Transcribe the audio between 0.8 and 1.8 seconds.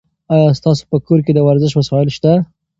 په کور کې د ورزش